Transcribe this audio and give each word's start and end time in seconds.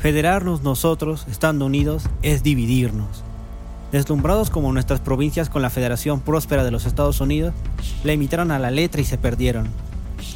Federarnos 0.00 0.62
nosotros, 0.62 1.26
estando 1.30 1.66
unidos, 1.66 2.04
es 2.22 2.42
dividirnos. 2.42 3.22
Deslumbrados 3.92 4.48
como 4.48 4.72
nuestras 4.72 4.98
provincias 4.98 5.50
con 5.50 5.60
la 5.60 5.68
Federación 5.68 6.20
Próspera 6.20 6.64
de 6.64 6.70
los 6.70 6.86
Estados 6.86 7.20
Unidos, 7.20 7.52
la 8.02 8.14
imitaron 8.14 8.50
a 8.50 8.58
la 8.58 8.70
letra 8.70 9.02
y 9.02 9.04
se 9.04 9.18
perdieron. 9.18 9.68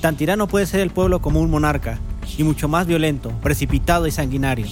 Tan 0.02 0.18
tirano 0.18 0.48
puede 0.48 0.66
ser 0.66 0.80
el 0.80 0.90
pueblo 0.90 1.22
como 1.22 1.40
un 1.40 1.50
monarca, 1.50 1.98
y 2.36 2.44
mucho 2.44 2.68
más 2.68 2.86
violento, 2.86 3.30
precipitado 3.42 4.06
y 4.06 4.10
sanguinario. 4.10 4.66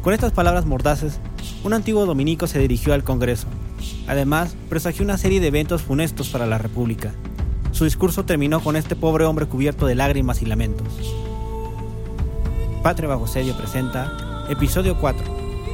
Con 0.00 0.14
estas 0.14 0.32
palabras 0.32 0.64
mordaces, 0.64 1.20
un 1.62 1.74
antiguo 1.74 2.06
dominico 2.06 2.46
se 2.46 2.58
dirigió 2.58 2.94
al 2.94 3.04
Congreso. 3.04 3.48
Además, 4.08 4.56
presagió 4.70 5.04
una 5.04 5.18
serie 5.18 5.40
de 5.40 5.48
eventos 5.48 5.82
funestos 5.82 6.30
para 6.30 6.46
la 6.46 6.56
República. 6.56 7.12
Su 7.72 7.84
discurso 7.84 8.24
terminó 8.24 8.60
con 8.60 8.76
este 8.76 8.96
pobre 8.96 9.26
hombre 9.26 9.44
cubierto 9.44 9.84
de 9.84 9.94
lágrimas 9.94 10.40
y 10.40 10.46
lamentos. 10.46 10.86
Patria 12.82 13.08
Bajo 13.08 13.26
Sedio 13.26 13.56
presenta 13.56 14.46
Episodio 14.48 14.98
4. 14.98 15.24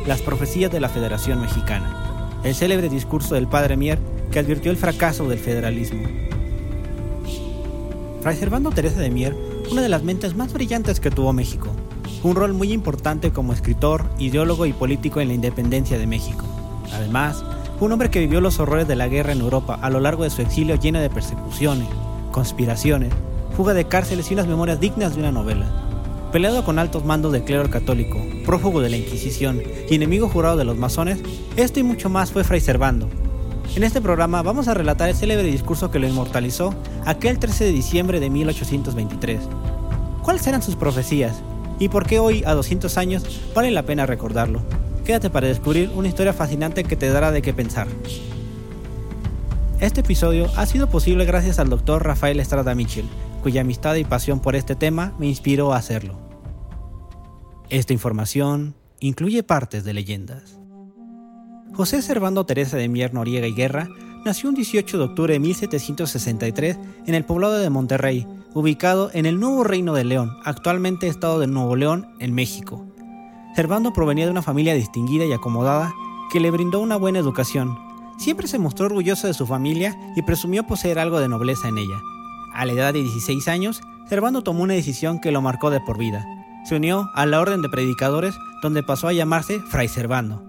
Las 0.07 0.23
profecías 0.23 0.71
de 0.73 0.81
la 0.81 0.89
Federación 0.89 1.41
Mexicana 1.41 2.07
el 2.47 2.55
célebre 2.55 2.89
discurso 2.89 3.35
del 3.35 3.49
padre 3.49 3.77
Mier 3.77 3.99
que 4.31 4.39
advirtió 4.39 4.71
el 4.71 4.77
fracaso 4.77 5.29
del 5.29 5.41
federalismo. 5.41 6.07
Fray 8.21 8.37
Servando 8.37 8.71
Teresa 8.71 9.01
de 9.01 9.11
Mier, 9.11 9.37
una 9.73 9.83
de 9.83 9.89
las 9.89 10.05
mentes 10.05 10.37
más 10.37 10.53
brillantes 10.53 11.01
que 11.01 11.11
tuvo 11.11 11.33
México, 11.33 11.69
un 12.23 12.37
rol 12.37 12.55
muy 12.55 12.73
importante 12.73 13.33
como 13.33 13.53
escritor, 13.53 14.05
ideólogo 14.19 14.65
y 14.67 14.73
político 14.73 15.21
en 15.21 15.29
la 15.29 15.35
independencia 15.35 15.99
de 15.99 16.07
México. 16.07 16.45
Además, 16.93 17.45
un 17.81 17.91
hombre 17.91 18.11
que 18.11 18.21
vivió 18.21 18.41
los 18.41 18.61
horrores 18.61 18.87
de 18.87 18.97
la 18.97 19.09
guerra 19.09 19.33
en 19.33 19.41
Europa 19.41 19.79
a 19.83 19.91
lo 19.91 19.99
largo 19.99 20.23
de 20.23 20.31
su 20.31 20.43
exilio 20.43 20.77
lleno 20.77 21.01
de 21.01 21.11
persecuciones, 21.11 21.89
conspiraciones, 22.31 23.13
fuga 23.57 23.75
de 23.75 23.87
cárceles 23.87 24.31
y 24.31 24.35
unas 24.35 24.47
memorias 24.47 24.79
dignas 24.79 25.15
de 25.15 25.21
una 25.21 25.33
novela. 25.33 25.86
Peleado 26.33 26.65
con 26.65 26.79
altos 26.79 27.05
mandos 27.05 27.33
del 27.33 27.45
clero 27.45 27.71
católico, 27.71 28.21
prófugo 28.45 28.81
de 28.81 28.91
la 28.91 28.97
Inquisición 28.97 29.63
y 29.89 29.95
enemigo 29.95 30.29
jurado 30.29 30.57
de 30.57 30.65
los 30.65 30.77
masones, 30.77 31.19
esto 31.57 31.81
y 31.81 31.83
mucho 31.85 32.11
más 32.11 32.33
fue 32.33 32.43
Fray 32.43 32.61
Servando. 32.61 33.09
En 33.77 33.85
este 33.85 34.01
programa 34.01 34.43
vamos 34.43 34.69
a 34.69 34.75
relatar 34.75 35.09
el 35.09 35.15
célebre 35.15 35.45
discurso 35.45 35.91
que 35.91 35.99
lo 35.99 36.09
inmortalizó 36.09 36.75
aquel 37.05 37.39
13 37.39 37.65
de 37.65 37.73
diciembre 37.73 38.21
de 38.21 38.31
1823. 38.31 39.41
¿Cuáles 40.23 40.47
eran 40.47 40.63
sus 40.63 40.77
profecías? 40.77 41.43
¿Y 41.79 41.89
por 41.89 42.07
qué 42.07 42.19
hoy, 42.19 42.43
a 42.45 42.55
200 42.55 42.99
años, 42.99 43.23
vale 43.55 43.71
la 43.71 43.85
pena 43.85 44.05
recordarlo? 44.05 44.63
Quédate 45.05 45.31
para 45.31 45.47
descubrir 45.47 45.91
una 45.95 46.09
historia 46.09 46.33
fascinante 46.33 46.85
que 46.85 46.97
te 46.97 47.09
dará 47.09 47.31
de 47.31 47.41
qué 47.41 47.55
pensar. 47.55 47.87
Este 49.79 50.01
episodio 50.01 50.51
ha 50.57 50.67
sido 50.67 50.89
posible 50.89 51.25
gracias 51.25 51.59
al 51.61 51.69
doctor 51.69 52.05
Rafael 52.05 52.41
Estrada 52.41 52.75
Mitchell, 52.75 53.07
cuya 53.47 53.61
amistad 53.61 53.95
y 53.95 54.03
pasión 54.03 54.41
por 54.41 54.57
este 54.57 54.75
tema 54.75 55.15
me 55.21 55.29
inspiró 55.29 55.73
a 55.73 55.77
hacerlo. 55.77 56.19
Esta 57.69 57.93
información 57.93 58.75
incluye 58.99 59.45
partes 59.45 59.85
de 59.85 59.95
leyendas. 59.95 60.59
José 61.73 62.03
Servando 62.03 62.45
Teresa 62.45 62.77
de 62.77 62.89
Mier 62.89 63.15
Noriega 63.15 63.47
y 63.47 63.55
Guerra 63.55 63.89
nació 64.25 64.49
un 64.49 64.57
18 64.57 64.99
de 64.99 65.05
octubre 65.05 65.35
de 65.35 65.39
1763 65.39 66.77
en 67.07 67.15
el 67.15 67.25
poblado 67.25 67.57
de 67.59 67.71
Monterrey, 67.71 68.27
ubicado 68.53 69.13
en 69.15 69.27
el 69.27 69.39
Nuevo 69.39 69.63
Reino 69.63 69.95
de 69.95 70.03
León, 70.03 70.37
actualmente 70.43 71.07
Estado 71.07 71.39
de 71.39 71.47
Nuevo 71.47 71.77
León, 71.77 72.17
en 72.19 72.35
México. 72.35 72.85
Servando 73.55 73.93
provenía 73.93 74.25
de 74.25 74.33
una 74.33 74.43
familia 74.43 74.75
distinguida 74.75 75.25
y 75.25 75.33
acomodada 75.33 75.95
que 76.33 76.41
le 76.41 76.51
brindó 76.51 76.81
una 76.81 76.97
buena 76.97 77.21
educación. 77.21 77.79
Siempre 78.19 78.49
se 78.49 78.59
mostró 78.59 78.87
orgulloso 78.87 79.29
de 79.29 79.35
su 79.35 79.47
familia 79.47 79.97
y 80.17 80.23
presumió 80.23 80.67
poseer 80.67 80.99
algo 80.99 81.21
de 81.21 81.29
nobleza 81.29 81.69
en 81.69 81.79
ella. 81.79 82.03
A 82.57 82.65
la 82.65 82.73
edad 82.73 82.95
de 82.95 83.03
16 83.03 83.49
años, 83.49 83.83
Servando 84.09 84.43
tomó 84.43 84.63
una 84.63 84.75
decisión 84.75 85.21
que 85.21 85.33
lo 85.33 85.43
marcó 85.43 85.71
de 85.71 85.81
por 85.81 85.99
vida. 85.99 86.25
Se 86.65 86.77
unió 86.77 87.11
a 87.15 87.27
la 87.27 87.41
Orden 87.41 87.61
de 87.61 87.69
Predicadores, 87.69 88.35
donde 88.63 88.83
pasó 88.83 89.09
a 89.09 89.13
llamarse 89.13 89.61
Fray 89.61 89.89
Servando. 89.89 90.43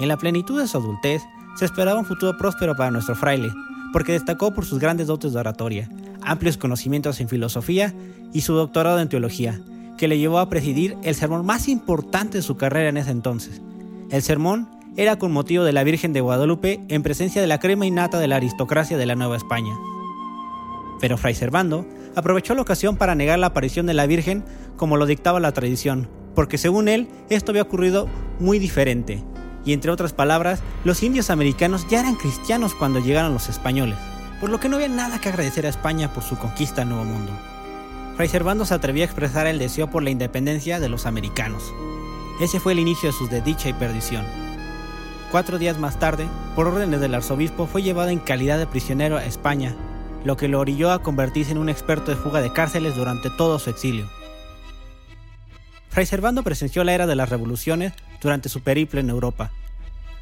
En 0.00 0.08
la 0.08 0.16
plenitud 0.16 0.60
de 0.60 0.66
su 0.66 0.76
adultez, 0.76 1.22
se 1.54 1.64
esperaba 1.64 1.98
un 1.98 2.04
futuro 2.04 2.36
próspero 2.36 2.76
para 2.76 2.90
nuestro 2.90 3.14
fraile, 3.14 3.50
porque 3.92 4.12
destacó 4.12 4.52
por 4.52 4.66
sus 4.66 4.78
grandes 4.78 5.06
dotes 5.06 5.32
de 5.32 5.38
oratoria, 5.38 5.88
amplios 6.20 6.58
conocimientos 6.58 7.20
en 7.20 7.28
filosofía 7.28 7.94
y 8.34 8.42
su 8.42 8.54
doctorado 8.54 9.00
en 9.00 9.08
teología, 9.08 9.60
que 9.96 10.08
le 10.08 10.18
llevó 10.18 10.40
a 10.40 10.50
presidir 10.50 10.96
el 11.04 11.14
sermón 11.14 11.46
más 11.46 11.68
importante 11.68 12.38
de 12.38 12.42
su 12.42 12.56
carrera 12.56 12.90
en 12.90 12.98
ese 12.98 13.12
entonces. 13.12 13.62
El 14.10 14.20
sermón 14.20 14.68
era 14.96 15.16
con 15.16 15.32
motivo 15.32 15.64
de 15.64 15.72
la 15.72 15.84
Virgen 15.84 16.12
de 16.12 16.20
Guadalupe 16.20 16.80
en 16.88 17.02
presencia 17.02 17.40
de 17.40 17.46
la 17.46 17.60
crema 17.60 17.86
innata 17.86 18.18
de 18.18 18.28
la 18.28 18.36
aristocracia 18.36 18.98
de 18.98 19.06
la 19.06 19.14
Nueva 19.14 19.36
España. 19.36 19.72
Pero 21.00 21.18
Fray 21.18 21.34
Servando 21.34 21.86
aprovechó 22.14 22.54
la 22.54 22.62
ocasión 22.62 22.96
para 22.96 23.14
negar 23.14 23.38
la 23.38 23.48
aparición 23.48 23.86
de 23.86 23.94
la 23.94 24.06
Virgen 24.06 24.44
como 24.76 24.96
lo 24.96 25.06
dictaba 25.06 25.40
la 25.40 25.52
tradición, 25.52 26.08
porque 26.34 26.58
según 26.58 26.88
él 26.88 27.08
esto 27.28 27.52
había 27.52 27.62
ocurrido 27.62 28.08
muy 28.40 28.58
diferente, 28.58 29.22
y 29.64 29.72
entre 29.72 29.90
otras 29.90 30.12
palabras, 30.12 30.62
los 30.84 31.02
indios 31.02 31.30
americanos 31.30 31.86
ya 31.88 32.00
eran 32.00 32.14
cristianos 32.14 32.74
cuando 32.74 33.00
llegaron 33.00 33.34
los 33.34 33.48
españoles, 33.48 33.98
por 34.40 34.48
lo 34.48 34.60
que 34.60 34.68
no 34.68 34.76
había 34.76 34.88
nada 34.88 35.20
que 35.20 35.28
agradecer 35.28 35.66
a 35.66 35.70
España 35.70 36.12
por 36.12 36.22
su 36.22 36.36
conquista 36.36 36.82
al 36.82 36.88
Nuevo 36.88 37.04
Mundo. 37.04 37.32
Fray 38.16 38.28
Servando 38.28 38.64
se 38.64 38.74
atrevió 38.74 39.02
a 39.02 39.06
expresar 39.06 39.46
el 39.46 39.58
deseo 39.58 39.90
por 39.90 40.02
la 40.02 40.10
independencia 40.10 40.80
de 40.80 40.88
los 40.88 41.04
americanos. 41.04 41.74
Ese 42.40 42.60
fue 42.60 42.72
el 42.72 42.78
inicio 42.78 43.10
de 43.10 43.16
sus 43.16 43.28
desdicha 43.28 43.68
y 43.68 43.74
perdición. 43.74 44.24
Cuatro 45.30 45.58
días 45.58 45.78
más 45.78 45.98
tarde, 45.98 46.26
por 46.54 46.68
órdenes 46.68 47.00
del 47.00 47.14
arzobispo, 47.14 47.66
fue 47.66 47.82
llevado 47.82 48.08
en 48.08 48.20
calidad 48.20 48.58
de 48.58 48.66
prisionero 48.66 49.16
a 49.16 49.24
España 49.24 49.74
lo 50.26 50.36
que 50.36 50.48
lo 50.48 50.58
orilló 50.58 50.90
a 50.90 51.04
convertirse 51.04 51.52
en 51.52 51.58
un 51.58 51.68
experto 51.68 52.10
de 52.10 52.16
fuga 52.16 52.40
de 52.40 52.52
cárceles 52.52 52.96
durante 52.96 53.30
todo 53.30 53.60
su 53.60 53.70
exilio. 53.70 54.10
Fray 55.88 56.04
Servando 56.04 56.42
presenció 56.42 56.82
la 56.82 56.94
era 56.94 57.06
de 57.06 57.14
las 57.14 57.28
revoluciones 57.28 57.92
durante 58.20 58.48
su 58.48 58.60
periplo 58.60 58.98
en 58.98 59.08
Europa. 59.08 59.52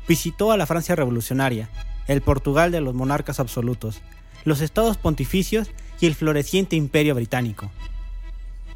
Visitó 0.06 0.52
a 0.52 0.58
la 0.58 0.66
Francia 0.66 0.94
revolucionaria, 0.94 1.70
el 2.06 2.20
Portugal 2.20 2.70
de 2.70 2.82
los 2.82 2.94
monarcas 2.94 3.40
absolutos, 3.40 4.02
los 4.44 4.60
estados 4.60 4.98
pontificios 4.98 5.70
y 6.00 6.06
el 6.06 6.14
floreciente 6.14 6.76
imperio 6.76 7.14
británico. 7.14 7.70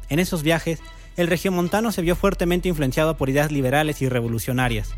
En 0.09 0.17
esos 0.17 0.41
viajes, 0.41 0.79
el 1.15 1.27
regiomontano 1.27 1.91
se 1.91 2.01
vio 2.01 2.15
fuertemente 2.15 2.69
influenciado 2.69 3.17
por 3.17 3.29
ideas 3.29 3.51
liberales 3.51 4.01
y 4.01 4.09
revolucionarias. 4.09 4.89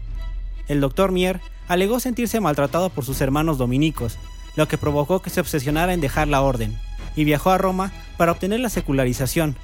El 0.69 0.79
doctor 0.79 1.11
Mier 1.11 1.41
alegó 1.67 1.99
sentirse 1.99 2.39
maltratado 2.39 2.89
por 2.89 3.03
sus 3.03 3.19
hermanos 3.19 3.57
dominicos 3.57 4.17
lo 4.55 4.67
que 4.67 4.77
provocó 4.77 5.21
que 5.21 5.29
se 5.29 5.41
obsesionara 5.41 5.93
en 5.93 6.01
dejar 6.01 6.27
la 6.27 6.41
orden, 6.41 6.77
y 7.15 7.23
viajó 7.23 7.51
a 7.51 7.57
Roma 7.57 7.91
para 8.17 8.31
obtener 8.31 8.59
la 8.59 8.69
secularización. 8.69 9.55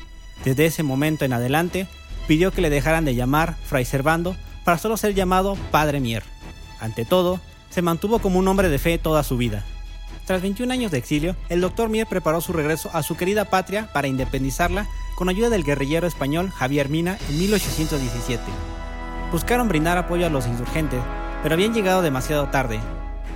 Desde 0.43 0.65
ese 0.65 0.83
momento 0.83 1.25
en 1.25 1.33
adelante, 1.33 1.87
pidió 2.27 2.51
que 2.51 2.61
le 2.61 2.69
dejaran 2.69 3.05
de 3.05 3.15
llamar 3.15 3.55
Fray 3.65 3.85
Servando 3.85 4.35
para 4.63 4.77
solo 4.77 4.97
ser 4.97 5.13
llamado 5.13 5.57
Padre 5.71 5.99
Mier. 5.99 6.23
Ante 6.79 7.05
todo, 7.05 7.39
se 7.69 7.81
mantuvo 7.81 8.19
como 8.19 8.39
un 8.39 8.47
hombre 8.47 8.69
de 8.69 8.79
fe 8.79 8.97
toda 8.97 9.23
su 9.23 9.37
vida. 9.37 9.63
Tras 10.25 10.41
21 10.41 10.71
años 10.73 10.91
de 10.91 10.97
exilio, 10.97 11.37
el 11.47 11.61
doctor 11.61 11.89
Mier 11.89 12.05
preparó 12.05 12.41
su 12.41 12.51
regreso 12.51 12.89
a 12.93 13.01
su 13.01 13.15
querida 13.15 13.45
patria 13.45 13.89
para 13.93 14.07
independizarla 14.07 14.87
con 15.15 15.29
ayuda 15.29 15.49
del 15.49 15.63
guerrillero 15.63 16.05
español 16.05 16.51
Javier 16.51 16.89
Mina 16.89 17.17
en 17.29 17.39
1817. 17.39 18.43
Buscaron 19.31 19.69
brindar 19.69 19.97
apoyo 19.97 20.25
a 20.25 20.29
los 20.29 20.45
insurgentes, 20.45 20.99
pero 21.43 21.55
habían 21.55 21.73
llegado 21.73 22.01
demasiado 22.01 22.49
tarde 22.49 22.79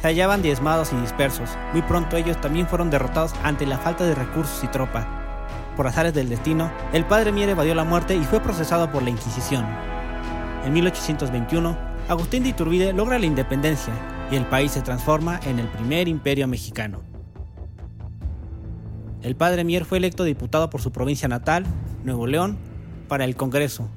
se 0.01 0.07
hallaban 0.07 0.41
diezmados 0.41 0.93
y 0.93 0.95
dispersos. 0.95 1.49
Muy 1.73 1.83
pronto 1.83 2.17
ellos 2.17 2.41
también 2.41 2.67
fueron 2.67 2.89
derrotados 2.89 3.33
ante 3.43 3.67
la 3.67 3.77
falta 3.77 4.03
de 4.03 4.15
recursos 4.15 4.63
y 4.63 4.67
tropa. 4.67 5.07
Por 5.77 5.87
azares 5.87 6.13
del 6.13 6.27
destino, 6.27 6.71
el 6.91 7.05
padre 7.05 7.31
Mier 7.31 7.49
evadió 7.49 7.75
la 7.75 7.83
muerte 7.83 8.15
y 8.15 8.23
fue 8.23 8.39
procesado 8.39 8.91
por 8.91 9.03
la 9.03 9.11
Inquisición. 9.11 9.65
En 10.65 10.73
1821, 10.73 11.77
Agustín 12.09 12.43
de 12.43 12.49
Iturbide 12.49 12.93
logra 12.93 13.19
la 13.19 13.25
independencia 13.27 13.93
y 14.31 14.35
el 14.35 14.45
país 14.45 14.71
se 14.71 14.81
transforma 14.81 15.39
en 15.45 15.59
el 15.59 15.67
primer 15.67 16.07
imperio 16.07 16.47
mexicano. 16.47 17.01
El 19.21 19.35
padre 19.35 19.63
Mier 19.63 19.85
fue 19.85 19.99
electo 19.99 20.23
diputado 20.23 20.71
por 20.71 20.81
su 20.81 20.91
provincia 20.91 21.27
natal, 21.27 21.63
Nuevo 22.03 22.25
León, 22.25 22.57
para 23.07 23.25
el 23.25 23.35
Congreso, 23.35 23.87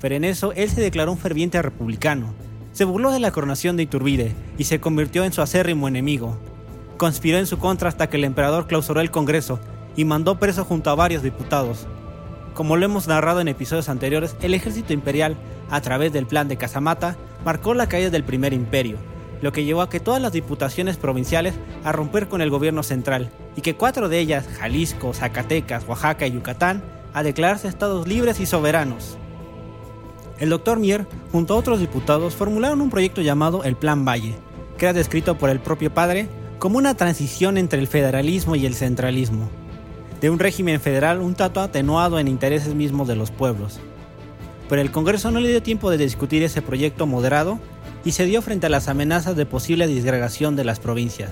pero 0.00 0.16
en 0.16 0.24
eso 0.24 0.52
él 0.54 0.68
se 0.68 0.80
declaró 0.80 1.12
un 1.12 1.18
ferviente 1.18 1.62
republicano 1.62 2.34
se 2.72 2.84
burló 2.84 3.10
de 3.10 3.20
la 3.20 3.30
coronación 3.30 3.76
de 3.76 3.84
Iturbide 3.84 4.34
y 4.58 4.64
se 4.64 4.80
convirtió 4.80 5.24
en 5.24 5.32
su 5.32 5.42
acérrimo 5.42 5.88
enemigo. 5.88 6.38
Conspiró 6.96 7.38
en 7.38 7.46
su 7.46 7.58
contra 7.58 7.88
hasta 7.88 8.08
que 8.08 8.16
el 8.16 8.24
emperador 8.24 8.66
clausuró 8.66 9.00
el 9.00 9.10
Congreso 9.10 9.60
y 9.96 10.04
mandó 10.04 10.38
preso 10.38 10.64
junto 10.64 10.90
a 10.90 10.94
varios 10.94 11.22
diputados. 11.22 11.86
Como 12.54 12.76
lo 12.76 12.84
hemos 12.84 13.08
narrado 13.08 13.40
en 13.40 13.48
episodios 13.48 13.88
anteriores, 13.88 14.36
el 14.40 14.54
ejército 14.54 14.92
imperial, 14.92 15.36
a 15.70 15.80
través 15.80 16.12
del 16.12 16.26
plan 16.26 16.48
de 16.48 16.56
Casamata, 16.56 17.16
marcó 17.44 17.74
la 17.74 17.88
caída 17.88 18.10
del 18.10 18.24
primer 18.24 18.52
imperio, 18.52 18.96
lo 19.40 19.52
que 19.52 19.64
llevó 19.64 19.82
a 19.82 19.88
que 19.88 20.00
todas 20.00 20.20
las 20.20 20.32
diputaciones 20.32 20.96
provinciales 20.96 21.54
a 21.84 21.92
romper 21.92 22.28
con 22.28 22.42
el 22.42 22.50
gobierno 22.50 22.82
central 22.82 23.30
y 23.56 23.62
que 23.62 23.74
cuatro 23.74 24.08
de 24.08 24.18
ellas, 24.18 24.46
Jalisco, 24.58 25.14
Zacatecas, 25.14 25.84
Oaxaca 25.88 26.26
y 26.26 26.32
Yucatán, 26.32 26.82
a 27.14 27.22
declararse 27.22 27.68
estados 27.68 28.06
libres 28.06 28.40
y 28.40 28.46
soberanos. 28.46 29.18
El 30.38 30.50
doctor 30.50 30.78
Mier, 30.80 31.06
junto 31.30 31.54
a 31.54 31.56
otros 31.56 31.80
diputados, 31.80 32.34
formularon 32.34 32.80
un 32.80 32.90
proyecto 32.90 33.20
llamado 33.20 33.64
el 33.64 33.76
Plan 33.76 34.04
Valle, 34.04 34.34
que 34.76 34.86
era 34.86 34.92
descrito 34.92 35.38
por 35.38 35.50
el 35.50 35.60
propio 35.60 35.92
padre 35.92 36.28
como 36.58 36.78
una 36.78 36.96
transición 36.96 37.58
entre 37.58 37.80
el 37.80 37.86
federalismo 37.86 38.56
y 38.56 38.66
el 38.66 38.74
centralismo, 38.74 39.48
de 40.20 40.30
un 40.30 40.38
régimen 40.38 40.80
federal 40.80 41.20
un 41.20 41.34
tanto 41.34 41.60
atenuado 41.60 42.18
en 42.18 42.28
intereses 42.28 42.74
mismos 42.74 43.08
de 43.08 43.16
los 43.16 43.30
pueblos. 43.30 43.80
pero 44.68 44.80
el 44.80 44.90
Congreso 44.90 45.30
no 45.30 45.38
le 45.40 45.50
dio 45.50 45.62
tiempo 45.62 45.90
de 45.90 45.98
discutir 45.98 46.42
ese 46.42 46.62
proyecto 46.62 47.06
moderado 47.06 47.58
y 48.04 48.12
se 48.12 48.24
dio 48.24 48.40
frente 48.42 48.66
a 48.66 48.70
las 48.70 48.88
amenazas 48.88 49.36
de 49.36 49.44
posible 49.44 49.86
disgregación 49.86 50.56
de 50.56 50.64
las 50.64 50.80
provincias. 50.80 51.30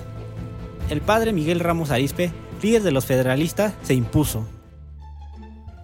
El 0.89 1.01
padre 1.01 1.33
Miguel 1.33 1.59
Ramos 1.59 1.89
Arispe, 1.89 2.31
líder 2.61 2.83
de 2.83 2.91
los 2.91 3.05
federalistas, 3.05 3.73
se 3.81 3.93
impuso. 3.93 4.45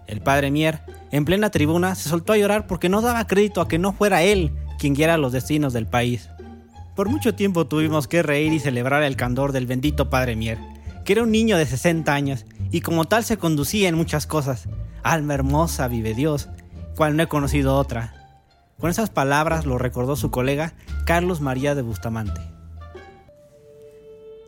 El 0.06 0.22
padre 0.22 0.52
Mier, 0.52 0.82
en 1.12 1.26
plena 1.26 1.50
tribuna, 1.50 1.96
se 1.96 2.10
soltó 2.10 2.34
a 2.34 2.38
llorar 2.38 2.68
porque 2.68 2.90
no 2.90 3.02
daba 3.02 3.28
crédito 3.28 3.62
a 3.62 3.68
que 3.68 3.80
no 3.80 3.94
fuera 3.94 4.24
él 4.24 4.52
quien 4.78 4.94
guiara 4.94 5.18
los 5.18 5.32
destinos 5.32 5.74
del 5.74 5.88
país. 5.88 6.30
Por 6.96 7.10
mucho 7.10 7.36
tiempo 7.36 7.68
tuvimos 7.68 8.08
que 8.08 8.24
reír 8.24 8.54
y 8.54 8.60
celebrar 8.60 9.04
el 9.04 9.16
candor 9.16 9.52
del 9.52 9.68
bendito 9.68 10.10
padre 10.10 10.36
Mier, 10.36 10.58
que 11.06 11.14
era 11.14 11.24
un 11.24 11.32
niño 11.32 11.58
de 11.58 11.66
60 11.66 12.14
años 12.14 12.46
y 12.72 12.82
como 12.82 13.06
tal 13.06 13.24
se 13.24 13.38
conducía 13.38 13.90
en 13.90 13.96
muchas 13.96 14.28
cosas. 14.28 14.68
Alma 15.04 15.34
hermosa, 15.34 15.88
vive 15.88 16.14
Dios, 16.14 16.50
cual 16.96 17.16
no 17.16 17.24
he 17.24 17.28
conocido 17.28 17.76
otra. 17.76 18.14
Con 18.80 18.90
esas 18.90 19.10
palabras 19.10 19.66
lo 19.66 19.78
recordó 19.78 20.16
su 20.16 20.32
colega 20.32 20.74
Carlos 21.06 21.42
María 21.42 21.76
de 21.76 21.82
Bustamante. 21.82 22.42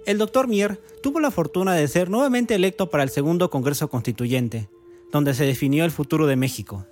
El 0.06 0.18
doctor 0.18 0.48
Mier 0.48 0.82
tuvo 1.04 1.20
la 1.20 1.32
fortuna 1.32 1.74
de 1.74 1.88
ser 1.88 2.10
nuevamente 2.10 2.56
electo 2.56 2.90
para 2.90 3.04
el 3.04 3.10
segundo 3.10 3.50
Congreso 3.50 3.90
Constituyente, 3.90 4.70
donde 5.12 5.34
se 5.34 5.46
definió 5.46 5.86
el 5.86 5.92
futuro 5.92 6.28
de 6.28 6.36
México. 6.36 6.86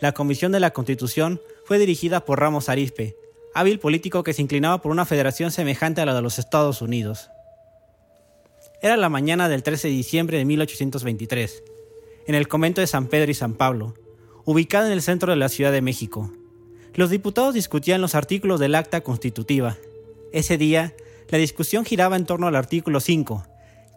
La 0.00 0.12
Comisión 0.12 0.52
de 0.52 0.60
la 0.60 0.72
Constitución 0.72 1.40
fue 1.64 1.78
dirigida 1.78 2.24
por 2.24 2.40
Ramos 2.40 2.68
Arispe, 2.68 3.16
hábil 3.54 3.80
político 3.80 4.22
que 4.22 4.32
se 4.32 4.42
inclinaba 4.42 4.80
por 4.80 4.92
una 4.92 5.04
federación 5.04 5.50
semejante 5.50 6.00
a 6.00 6.06
la 6.06 6.14
de 6.14 6.22
los 6.22 6.38
Estados 6.38 6.82
Unidos. 6.82 7.30
Era 8.80 8.96
la 8.96 9.08
mañana 9.08 9.48
del 9.48 9.64
13 9.64 9.88
de 9.88 9.94
diciembre 9.94 10.38
de 10.38 10.44
1823, 10.44 11.64
en 12.28 12.34
el 12.34 12.46
convento 12.46 12.80
de 12.80 12.86
San 12.86 13.06
Pedro 13.06 13.30
y 13.30 13.34
San 13.34 13.54
Pablo, 13.54 13.94
ubicado 14.44 14.86
en 14.86 14.92
el 14.92 15.02
centro 15.02 15.32
de 15.32 15.36
la 15.36 15.48
Ciudad 15.48 15.72
de 15.72 15.82
México. 15.82 16.30
Los 16.94 17.10
diputados 17.10 17.54
discutían 17.54 18.00
los 18.00 18.14
artículos 18.14 18.60
del 18.60 18.76
acta 18.76 19.00
constitutiva. 19.00 19.76
Ese 20.32 20.58
día, 20.58 20.94
la 21.28 21.38
discusión 21.38 21.84
giraba 21.84 22.16
en 22.16 22.24
torno 22.24 22.46
al 22.46 22.54
artículo 22.54 23.00
5, 23.00 23.44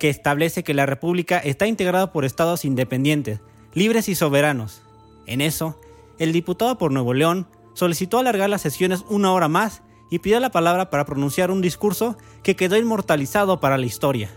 que 0.02 0.10
establece 0.10 0.64
que 0.64 0.74
la 0.74 0.88
República 0.88 1.38
está 1.38 1.68
integrada 1.68 2.12
por 2.12 2.26
estados 2.26 2.66
independientes, 2.66 3.40
libres 3.76 4.10
y 4.10 4.16
soberanos. 4.16 4.82
En 5.28 5.42
eso, 5.42 5.80
el 6.18 6.32
diputado 6.32 6.80
por 6.80 6.92
Nuevo 6.92 7.14
León 7.14 7.46
solicitó 7.76 8.18
alargar 8.18 8.50
las 8.50 8.64
sesiones 8.64 9.06
una 9.10 9.32
hora 9.32 9.48
más 9.48 9.84
y 10.10 10.18
pidió 10.18 10.40
la 10.40 10.50
palabra 10.50 10.90
para 10.90 11.06
pronunciar 11.06 11.52
un 11.52 11.62
discurso 11.62 12.18
que 12.42 12.56
quedó 12.56 12.78
inmortalizado 12.78 13.60
para 13.60 13.78
la 13.78 13.86
historia. 13.86 14.32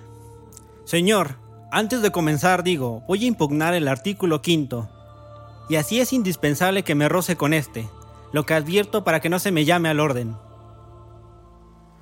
Señor, 0.84 1.38
antes 1.72 2.02
de 2.02 2.12
comenzar 2.12 2.62
digo, 2.62 3.02
voy 3.08 3.24
a 3.24 3.28
impugnar 3.28 3.72
el 3.72 3.88
artículo 3.88 4.42
quinto, 4.42 4.90
y 5.70 5.76
así 5.76 5.98
es 5.98 6.12
indispensable 6.12 6.82
que 6.82 6.94
me 6.94 7.08
roce 7.08 7.36
con 7.36 7.54
este, 7.54 7.88
lo 8.32 8.44
que 8.44 8.52
advierto 8.52 9.02
para 9.02 9.20
que 9.20 9.30
no 9.30 9.38
se 9.38 9.50
me 9.50 9.64
llame 9.64 9.88
al 9.88 10.00
orden. 10.00 10.36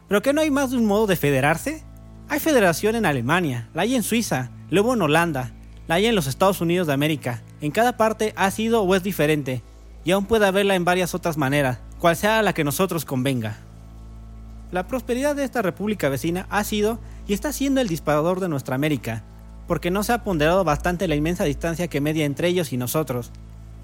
¿Pero 0.08 0.20
que 0.20 0.32
no 0.32 0.40
hay 0.40 0.50
más 0.50 0.72
de 0.72 0.78
un 0.78 0.86
modo 0.86 1.06
de 1.06 1.14
federarse? 1.14 1.84
Hay 2.32 2.40
federación 2.40 2.96
en 2.96 3.04
Alemania, 3.04 3.68
la 3.74 3.82
hay 3.82 3.94
en 3.94 4.02
Suiza, 4.02 4.48
luego 4.70 4.94
en 4.94 5.02
Holanda, 5.02 5.52
la 5.86 5.96
hay 5.96 6.06
en 6.06 6.14
los 6.14 6.26
Estados 6.26 6.62
Unidos 6.62 6.86
de 6.86 6.94
América. 6.94 7.42
En 7.60 7.72
cada 7.72 7.98
parte 7.98 8.32
ha 8.36 8.50
sido 8.50 8.84
o 8.84 8.94
es 8.94 9.02
diferente, 9.02 9.62
y 10.02 10.12
aún 10.12 10.24
puede 10.24 10.46
haberla 10.46 10.74
en 10.74 10.86
varias 10.86 11.14
otras 11.14 11.36
maneras, 11.36 11.80
cual 11.98 12.16
sea 12.16 12.40
la 12.40 12.54
que 12.54 12.64
nosotros 12.64 13.04
convenga. 13.04 13.58
La 14.70 14.86
prosperidad 14.86 15.36
de 15.36 15.44
esta 15.44 15.60
república 15.60 16.08
vecina 16.08 16.46
ha 16.48 16.64
sido 16.64 17.00
y 17.28 17.34
está 17.34 17.52
siendo 17.52 17.82
el 17.82 17.88
disparador 17.88 18.40
de 18.40 18.48
nuestra 18.48 18.76
América, 18.76 19.24
porque 19.68 19.90
no 19.90 20.02
se 20.02 20.14
ha 20.14 20.24
ponderado 20.24 20.64
bastante 20.64 21.08
la 21.08 21.16
inmensa 21.16 21.44
distancia 21.44 21.88
que 21.88 22.00
media 22.00 22.24
entre 22.24 22.48
ellos 22.48 22.72
y 22.72 22.78
nosotros, 22.78 23.30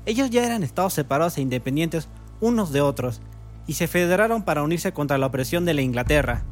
ellos 0.06 0.30
ya 0.30 0.46
eran 0.46 0.62
estados 0.62 0.94
separados 0.94 1.36
e 1.36 1.42
independientes 1.42 2.08
unos 2.40 2.72
de 2.72 2.80
otros, 2.80 3.20
y 3.66 3.74
se 3.74 3.88
federaron 3.88 4.42
para 4.42 4.62
unirse 4.62 4.94
contra 4.94 5.18
la 5.18 5.26
opresión 5.26 5.66
de 5.66 5.74
la 5.74 5.82
Inglaterra. 5.82 6.44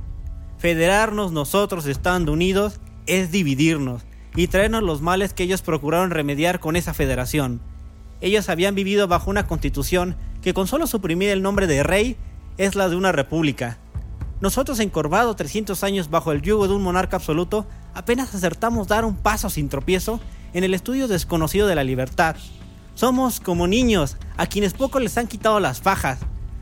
Federarnos 0.58 1.32
nosotros 1.32 1.87
estando 1.87 2.32
unidos 2.32 2.81
es 3.06 3.31
dividirnos 3.31 4.03
y 4.35 4.49
traernos 4.49 4.82
los 4.82 5.00
males 5.03 5.32
que 5.32 5.44
ellos 5.44 5.62
procuraron 5.62 6.11
remediar 6.11 6.61
con 6.61 6.76
esa 6.76 6.94
federación. 6.94 7.61
Ellos 8.20 8.49
habían 8.49 8.75
vivido 8.75 9.08
bajo 9.08 9.31
una 9.31 9.47
constitución 9.47 10.17
que 10.43 10.55
con 10.55 10.67
solo 10.67 10.87
suprimir 10.87 11.31
el 11.31 11.43
nombre 11.43 11.67
de 11.67 11.82
rey 11.82 12.17
es 12.58 12.75
la 12.75 12.88
de 12.88 12.97
una 12.97 13.12
república. 13.12 13.79
Nosotros 14.41 14.81
encorvados 14.81 15.37
300 15.37 15.82
años 15.85 16.11
bajo 16.11 16.32
el 16.32 16.43
yugo 16.43 16.69
de 16.69 16.75
un 16.75 16.82
monarca 16.82 17.17
absoluto, 17.17 17.67
apenas 17.94 18.35
acertamos 18.35 18.88
dar 18.88 19.05
un 19.05 19.17
paso 19.17 19.50
sin 19.50 19.69
tropiezo 19.69 20.20
en 20.53 20.64
el 20.64 20.75
estudio 20.75 21.08
desconocido 21.08 21.67
de 21.67 21.75
la 21.75 21.85
libertad, 21.85 22.37
somos 22.97 23.41
como 23.41 23.67
niños, 23.67 24.17
a 24.38 24.47
quienes 24.47 24.73
poco 24.73 25.00
les 25.00 25.19
han 25.19 25.26
quitado 25.26 25.61
las 25.61 25.82
fajas. 25.82 26.19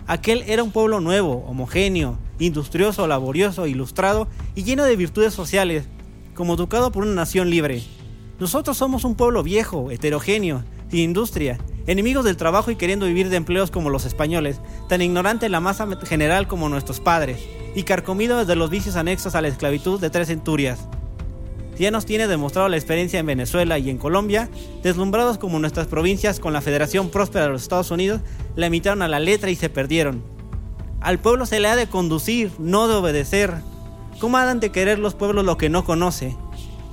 Aquel 0.09 0.43
era 0.49 0.65
un 0.65 0.73
pueblo 0.73 1.01
nuevo, 1.01 1.45
homogéneo, 1.47 2.19
industrioso, 2.39 3.07
laborioso, 3.07 3.67
ilustrado 3.67 4.29
y 4.55 4.65
lleno 4.65 4.85
de 4.85 4.97
virtudes 4.97 5.35
sociales, 5.35 5.87
como 6.35 6.55
educado 6.55 6.93
por 6.93 7.05
una 7.05 7.15
nación 7.15 7.51
libre. 7.51 7.83
Nosotros 8.39 8.77
somos 8.77 9.05
un 9.05 9.15
pueblo 9.15 9.43
viejo, 9.43 9.91
heterogéneo, 9.91 10.65
sin 10.91 11.01
industria, 11.01 11.59
enemigos 11.87 12.25
del 12.25 12.37
trabajo 12.37 12.71
y 12.71 12.77
queriendo 12.77 13.07
vivir 13.07 13.29
de 13.29 13.37
empleos 13.37 13.71
como 13.71 13.91
los 13.91 14.05
españoles, 14.05 14.61
tan 14.89 15.03
ignorante 15.03 15.47
en 15.47 15.53
la 15.53 15.61
masa 15.61 15.89
general 16.05 16.49
como 16.49 16.69
nuestros 16.69 17.01
padres, 17.01 17.41
y 17.75 17.85
carcomido 17.85 18.39
desde 18.39 18.57
los 18.57 18.71
vicios 18.71 18.97
anexos 18.97 19.35
a 19.35 19.43
la 19.43 19.49
esclavitud 19.49 20.01
de 20.01 20.11
tres 20.11 20.29
centurias 20.29 20.89
ya 21.79 21.91
nos 21.91 22.07
tiene 22.07 22.29
demostrado 22.29 22.69
la 22.69 22.77
experiencia 22.77 23.19
en 23.19 23.27
Venezuela 23.27 23.79
y 23.79 23.91
en 23.91 23.99
Colombia, 23.99 24.49
deslumbrados 24.83 25.39
como 25.39 25.59
nuestras 25.59 25.87
provincias 25.87 26.41
con 26.41 26.53
la 26.53 26.61
Federación 26.61 27.11
Próspera 27.11 27.47
de 27.47 27.51
los 27.51 27.63
Estados 27.63 27.91
Unidos, 27.91 28.21
la 28.57 28.67
imitaron 28.67 29.03
a 29.03 29.09
la 29.09 29.19
letra 29.19 29.51
y 29.51 29.57
se 29.57 29.69
perdieron. 29.69 30.34
Al 31.05 31.19
pueblo 31.19 31.45
se 31.45 31.61
le 31.61 31.69
ha 31.69 31.77
de 31.77 31.87
conducir, 31.87 32.51
no 32.59 32.89
de 32.89 32.95
obedecer. 32.95 33.53
¿Cómo 34.21 34.39
han 34.39 34.59
de 34.59 34.73
querer 34.73 34.99
los 34.99 35.15
pueblos 35.15 35.45
lo 35.45 35.59
que 35.59 35.69
no 35.69 35.85
conoce? 35.85 36.35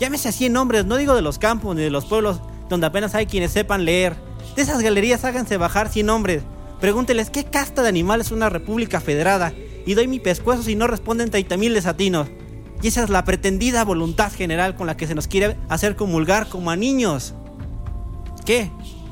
Llámese 0.01 0.27
así 0.27 0.47
en 0.47 0.53
nombres, 0.53 0.85
no 0.85 0.97
digo 0.97 1.15
de 1.15 1.21
los 1.21 1.39
campos 1.39 1.77
ni 1.77 1.81
de 1.81 1.89
los 1.89 2.03
pueblos 2.03 2.41
donde 2.67 2.87
apenas 2.87 3.15
hay 3.15 3.25
quienes 3.25 3.53
sepan 3.53 3.85
leer. 3.85 4.17
De 4.57 4.63
esas 4.63 4.81
galerías 4.81 5.23
háganse 5.23 5.55
bajar 5.55 5.89
sin 5.89 6.07
nombres. 6.07 6.43
Pregúnteles 6.81 7.29
qué 7.29 7.45
casta 7.45 7.83
de 7.83 7.87
animales 7.87 8.27
es 8.27 8.31
una 8.33 8.49
república 8.49 8.99
federada 8.99 9.53
y 9.85 9.93
doy 9.93 10.09
mi 10.09 10.19
pescuezo 10.19 10.61
si 10.61 10.75
no 10.75 10.87
responden 10.87 11.31
30 11.31 11.55
mil 11.55 11.73
desatinos. 11.73 12.27
Y 12.81 12.89
esa 12.89 13.03
es 13.03 13.09
la 13.09 13.23
pretendida 13.23 13.85
voluntad 13.85 14.33
general 14.33 14.75
con 14.75 14.87
la 14.87 14.97
que 14.97 15.07
se 15.07 15.15
nos 15.15 15.27
quiere 15.27 15.55
hacer 15.69 15.95
comulgar 15.95 16.49
como 16.49 16.69
a 16.69 16.75
niños. 16.75 17.33
¿Qué? 18.45 18.71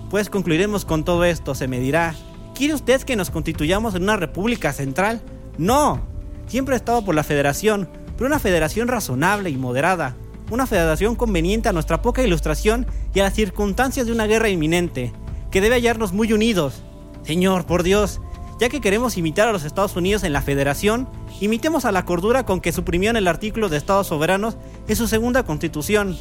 Pues 0.10 0.30
concluiremos 0.30 0.84
con 0.84 1.06
todo 1.06 1.24
esto, 1.24 1.56
se 1.56 1.70
me 1.70 1.80
dirá. 1.80 2.16
¿Quiere 2.60 2.74
usted 2.74 3.04
que 3.04 3.16
nos 3.16 3.30
constituyamos 3.30 3.96
en 3.96 4.04
una 4.04 4.18
república 4.18 4.74
central? 4.74 5.22
No. 5.58 6.02
Siempre 6.48 6.76
he 6.76 6.78
estado 6.78 7.06
por 7.06 7.16
la 7.16 7.24
federación, 7.24 7.88
pero 8.18 8.28
una 8.28 8.38
federación 8.38 8.90
razonable 8.90 9.50
y 9.50 9.56
moderada. 9.56 10.18
Una 10.52 10.68
federación 10.68 11.16
conveniente 11.16 11.70
a 11.70 11.72
nuestra 11.72 12.02
poca 12.02 12.22
ilustración 12.22 12.86
y 13.14 13.22
a 13.22 13.24
las 13.24 13.34
circunstancias 13.34 14.08
de 14.08 14.12
una 14.12 14.28
guerra 14.28 14.50
inminente, 14.50 15.14
que 15.52 15.62
debe 15.62 15.76
hallarnos 15.76 16.12
muy 16.12 16.34
unidos. 16.34 16.84
Señor, 17.24 17.66
por 17.66 17.82
Dios, 17.82 18.20
ya 18.60 18.68
que 18.68 18.82
queremos 18.82 19.16
imitar 19.16 19.48
a 19.48 19.54
los 19.54 19.64
Estados 19.64 19.96
Unidos 19.96 20.26
en 20.26 20.34
la 20.34 20.42
federación, 20.42 21.08
imitemos 21.40 21.86
a 21.86 21.94
la 21.94 22.04
cordura 22.04 22.46
con 22.46 22.60
que 22.60 22.74
suprimieron 22.74 23.16
el 23.16 23.30
artículo 23.30 23.70
de 23.70 23.78
Estados 23.78 24.08
soberanos 24.08 24.58
en 24.90 24.98
su 24.98 25.08
segunda 25.08 25.44
constitución. 25.44 26.18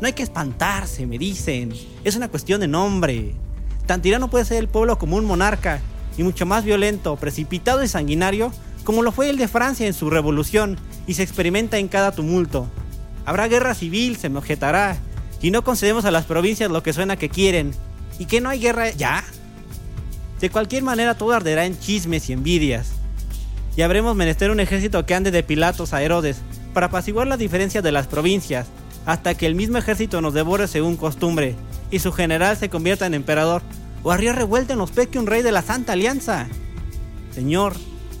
No 0.00 0.06
hay 0.06 0.12
que 0.12 0.22
espantarse, 0.22 1.08
me 1.08 1.18
dicen. 1.18 1.72
Es 2.04 2.14
una 2.14 2.28
cuestión 2.28 2.60
de 2.60 2.68
nombre. 2.68 3.34
Tan 3.86 4.02
tirano 4.02 4.28
puede 4.28 4.44
ser 4.44 4.58
el 4.58 4.68
pueblo 4.68 4.98
como 4.98 5.16
un 5.16 5.24
monarca, 5.24 5.80
y 6.16 6.22
mucho 6.22 6.46
más 6.46 6.64
violento, 6.64 7.16
precipitado 7.16 7.82
y 7.82 7.88
sanguinario, 7.88 8.52
como 8.84 9.02
lo 9.02 9.12
fue 9.12 9.30
el 9.30 9.38
de 9.38 9.48
Francia 9.48 9.86
en 9.86 9.94
su 9.94 10.10
revolución, 10.10 10.78
y 11.06 11.14
se 11.14 11.22
experimenta 11.22 11.78
en 11.78 11.88
cada 11.88 12.12
tumulto. 12.12 12.66
Habrá 13.24 13.48
guerra 13.48 13.74
civil, 13.74 14.16
se 14.16 14.28
me 14.28 14.38
objetará, 14.38 14.96
y 15.40 15.50
no 15.50 15.64
concedemos 15.64 16.04
a 16.04 16.10
las 16.10 16.24
provincias 16.24 16.70
lo 16.70 16.82
que 16.82 16.92
suena 16.92 17.16
que 17.16 17.28
quieren. 17.28 17.72
¿Y 18.18 18.26
que 18.26 18.40
no 18.40 18.48
hay 18.48 18.60
guerra 18.60 18.90
ya? 18.90 19.24
De 20.40 20.50
cualquier 20.50 20.82
manera 20.82 21.16
todo 21.16 21.32
arderá 21.32 21.66
en 21.66 21.78
chismes 21.78 22.28
y 22.28 22.32
envidias. 22.32 22.92
Y 23.76 23.82
habremos 23.82 24.14
menester 24.14 24.50
un 24.50 24.60
ejército 24.60 25.04
que 25.06 25.14
ande 25.14 25.30
de 25.30 25.42
Pilatos 25.42 25.92
a 25.92 26.02
Herodes, 26.02 26.38
para 26.74 26.86
apaciguar 26.86 27.26
las 27.26 27.38
diferencias 27.38 27.82
de 27.82 27.92
las 27.92 28.06
provincias, 28.06 28.66
hasta 29.06 29.34
que 29.34 29.46
el 29.46 29.54
mismo 29.54 29.78
ejército 29.78 30.20
nos 30.20 30.34
devore 30.34 30.68
según 30.68 30.96
costumbre, 30.96 31.56
y 31.92 32.00
su 32.00 32.10
general 32.10 32.56
se 32.56 32.68
convierta 32.68 33.06
en 33.06 33.14
emperador, 33.14 33.62
o 34.02 34.10
a 34.10 34.16
río 34.16 34.32
revuelto 34.32 34.74
nos 34.74 34.90
peque 34.90 35.20
un 35.20 35.28
rey 35.28 35.42
de 35.42 35.52
la 35.52 35.62
Santa 35.62 35.92
Alianza. 35.92 36.48
Señor, 37.30 37.74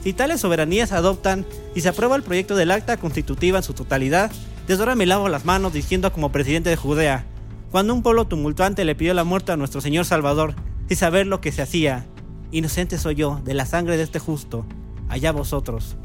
si 0.04 0.12
tales 0.12 0.40
soberanías 0.40 0.90
se 0.90 0.94
adoptan 0.94 1.44
y 1.74 1.80
se 1.80 1.88
aprueba 1.88 2.14
el 2.14 2.22
proyecto 2.22 2.54
del 2.54 2.70
acta 2.70 2.98
constitutiva 2.98 3.58
en 3.58 3.64
su 3.64 3.72
totalidad, 3.72 4.30
desde 4.68 4.82
ahora 4.82 4.94
me 4.94 5.06
lavo 5.06 5.28
las 5.28 5.44
manos 5.44 5.72
diciendo 5.72 6.12
como 6.12 6.30
presidente 6.30 6.70
de 6.70 6.76
Judea, 6.76 7.24
cuando 7.72 7.94
un 7.94 8.02
pueblo 8.02 8.26
tumultuante 8.26 8.84
le 8.84 8.94
pidió 8.94 9.14
la 9.14 9.24
muerte 9.24 9.50
a 9.50 9.56
nuestro 9.56 9.80
Señor 9.80 10.04
Salvador, 10.04 10.54
sin 10.86 10.96
saber 10.98 11.26
lo 11.26 11.40
que 11.40 11.50
se 11.50 11.62
hacía, 11.62 12.06
Inocente 12.50 12.98
soy 12.98 13.14
yo 13.14 13.40
de 13.42 13.54
la 13.54 13.64
sangre 13.64 13.96
de 13.96 14.02
este 14.02 14.18
justo, 14.18 14.66
allá 15.08 15.32
vosotros. 15.32 15.96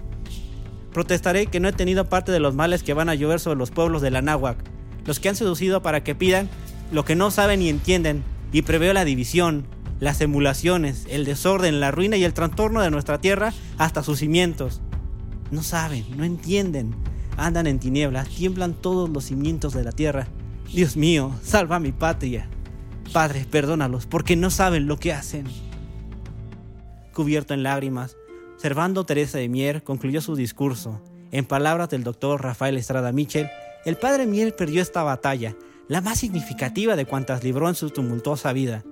Protestaré 0.93 1.47
que 1.47 1.59
no 1.59 1.67
he 1.67 1.74
tenido 1.74 2.07
parte 2.07 2.31
de 2.31 2.39
los 2.39 2.55
males 2.55 2.83
que 2.83 2.93
van 2.93 3.09
a 3.09 3.15
llover 3.15 3.41
sobre 3.41 3.59
los 3.59 3.69
pueblos 3.69 4.01
de 4.01 4.12
la 4.12 4.21
náhuac, 4.21 4.57
los 5.05 5.19
que 5.19 5.27
han 5.27 5.36
seducido 5.36 5.81
para 5.81 6.05
que 6.05 6.15
pidan 6.15 6.50
lo 6.91 7.06
que 7.06 7.15
no 7.15 7.32
saben 7.32 7.60
ni 7.60 7.70
entienden, 7.70 8.24
y 8.51 8.62
preveo 8.62 8.94
la 8.94 9.06
división, 9.06 9.65
las 10.00 10.22
emulaciones, 10.22 11.06
el 11.10 11.25
desorden, 11.25 11.79
la 11.79 11.91
ruina 11.91 12.17
y 12.17 12.24
el 12.24 12.34
trastorno 12.34 12.82
de 12.82 12.91
nuestra 12.91 13.20
tierra 13.20 13.53
hasta 13.77 14.03
sus 14.03 14.20
cimientos. 14.20 14.82
No 15.51 15.63
saben, 15.63 16.06
no 16.15 16.24
entienden, 16.24 16.96
andan 17.36 17.67
en 17.67 17.79
tinieblas, 17.79 18.29
tiemblan 18.29 18.74
todos 18.74 19.10
los 19.10 19.25
cimientos 19.25 19.74
de 19.74 19.84
la 19.84 19.91
tierra. 19.91 20.27
Dios 20.74 20.98
mío, 20.98 21.34
salva 21.44 21.79
mi 21.79 21.91
patria. 21.91 22.50
Padre, 23.13 23.46
perdónalos, 23.50 24.06
porque 24.06 24.36
no 24.36 24.50
saben 24.50 24.88
lo 24.88 24.98
que 24.98 25.13
hacen. 25.13 25.46
Cubierto 27.13 27.53
en 27.53 27.63
lágrimas, 27.63 28.15
Servando 28.58 29.06
Teresa 29.06 29.38
de 29.38 29.50
Mier 29.50 29.84
concluyó 29.84 30.20
su 30.20 30.36
discurso. 30.36 31.00
En 31.32 31.46
palabras 31.46 31.89
del 31.89 32.03
doctor 32.03 32.41
Rafael 32.41 32.75
Estrada 32.75 33.12
Mitchell, 33.12 33.50
el 33.86 33.98
padre 33.98 34.25
Mier 34.25 34.56
perdió 34.56 34.82
esta 34.82 35.03
batalla, 35.03 35.56
la 35.88 36.01
más 36.01 36.20
significativa 36.20 36.96
de 36.96 37.06
cuantas 37.06 37.44
libró 37.44 37.70
en 37.70 37.75
su 37.75 37.89
tumultuosa 37.89 38.53
vida. 38.53 38.84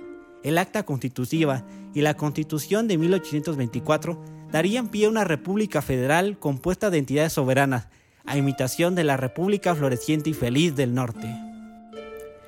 El 0.43 0.57
acta 0.57 0.83
constitutiva 0.83 1.65
y 1.93 2.01
la 2.01 2.15
constitución 2.15 2.87
de 2.87 2.97
1824 2.97 4.21
darían 4.51 4.89
pie 4.89 5.07
a 5.07 5.09
una 5.09 5.23
república 5.23 5.81
federal 5.81 6.37
compuesta 6.39 6.89
de 6.89 6.99
entidades 6.99 7.33
soberanas, 7.33 7.87
a 8.25 8.37
imitación 8.37 8.95
de 8.95 9.03
la 9.03 9.17
república 9.17 9.75
floreciente 9.75 10.29
y 10.29 10.33
feliz 10.33 10.75
del 10.75 10.93
norte. 10.93 11.27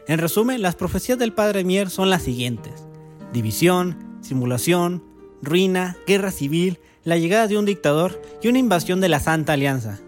En 0.07 0.19
resumen, 0.19 0.61
las 0.61 0.75
profecías 0.75 1.17
del 1.17 1.33
padre 1.33 1.63
Mier 1.63 1.89
son 1.89 2.09
las 2.09 2.23
siguientes. 2.23 2.87
División, 3.33 3.97
simulación, 4.21 5.03
ruina, 5.41 5.97
guerra 6.07 6.31
civil, 6.31 6.79
la 7.03 7.17
llegada 7.17 7.47
de 7.47 7.57
un 7.57 7.65
dictador 7.65 8.21
y 8.41 8.47
una 8.47 8.59
invasión 8.59 9.01
de 9.01 9.09
la 9.09 9.19
Santa 9.19 9.53
Alianza. 9.53 9.99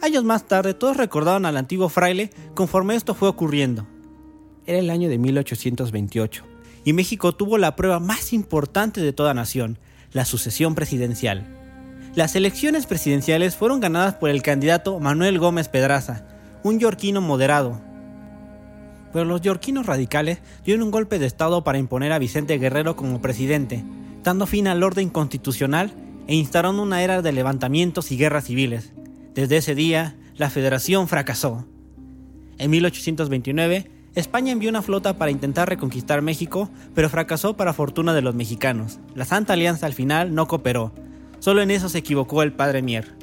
Años 0.00 0.22
más 0.22 0.46
tarde 0.46 0.74
todos 0.74 0.96
recordaron 0.96 1.44
al 1.44 1.56
antiguo 1.56 1.88
fraile 1.88 2.30
conforme 2.54 2.94
esto 2.94 3.14
fue 3.14 3.28
ocurriendo. 3.28 3.86
Era 4.64 4.78
el 4.78 4.90
año 4.90 5.08
de 5.08 5.18
1828 5.18 6.44
y 6.84 6.92
México 6.92 7.34
tuvo 7.34 7.58
la 7.58 7.74
prueba 7.74 7.98
más 7.98 8.32
importante 8.32 9.00
de 9.00 9.12
toda 9.12 9.34
nación, 9.34 9.78
la 10.12 10.24
sucesión 10.24 10.74
presidencial. 10.74 11.46
Las 12.14 12.36
elecciones 12.36 12.86
presidenciales 12.86 13.56
fueron 13.56 13.80
ganadas 13.80 14.14
por 14.14 14.30
el 14.30 14.42
candidato 14.42 15.00
Manuel 15.00 15.38
Gómez 15.38 15.68
Pedraza, 15.68 16.26
un 16.62 16.78
yorquino 16.78 17.20
moderado. 17.20 17.80
Pero 19.12 19.24
los 19.24 19.40
yorquinos 19.40 19.86
radicales 19.86 20.38
dieron 20.64 20.84
un 20.84 20.90
golpe 20.90 21.18
de 21.18 21.26
estado 21.26 21.64
para 21.64 21.78
imponer 21.78 22.12
a 22.12 22.18
Vicente 22.18 22.58
Guerrero 22.58 22.94
como 22.94 23.20
presidente, 23.20 23.84
dando 24.22 24.46
fin 24.46 24.68
al 24.68 24.82
orden 24.82 25.10
constitucional 25.10 25.92
e 26.26 26.34
instauraron 26.34 26.78
una 26.78 27.02
era 27.02 27.20
de 27.20 27.32
levantamientos 27.32 28.12
y 28.12 28.16
guerras 28.16 28.44
civiles. 28.44 28.92
Desde 29.38 29.58
ese 29.58 29.76
día, 29.76 30.16
la 30.36 30.50
federación 30.50 31.06
fracasó. 31.06 31.64
En 32.58 32.72
1829, 32.72 33.88
España 34.16 34.50
envió 34.50 34.68
una 34.68 34.82
flota 34.82 35.16
para 35.16 35.30
intentar 35.30 35.68
reconquistar 35.68 36.22
México, 36.22 36.68
pero 36.92 37.08
fracasó 37.08 37.56
para 37.56 37.72
fortuna 37.72 38.14
de 38.14 38.20
los 38.20 38.34
mexicanos. 38.34 38.98
La 39.14 39.24
Santa 39.24 39.52
Alianza 39.52 39.86
al 39.86 39.92
final 39.92 40.34
no 40.34 40.48
cooperó. 40.48 40.92
Solo 41.38 41.62
en 41.62 41.70
eso 41.70 41.88
se 41.88 41.98
equivocó 41.98 42.42
el 42.42 42.52
padre 42.52 42.82
Mier. 42.82 43.14